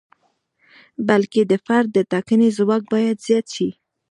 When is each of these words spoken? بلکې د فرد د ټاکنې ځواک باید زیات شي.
بلکې 1.07 1.41
د 1.51 1.53
فرد 1.65 1.89
د 1.93 1.99
ټاکنې 2.11 2.49
ځواک 2.57 2.83
باید 2.93 3.17
زیات 3.27 3.47
شي. 3.55 3.69